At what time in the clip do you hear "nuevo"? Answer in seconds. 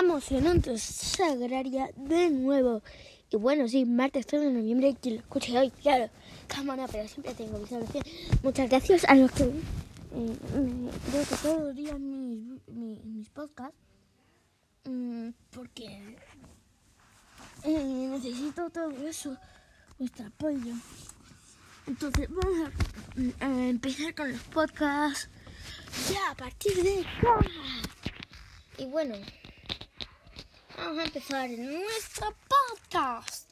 2.30-2.82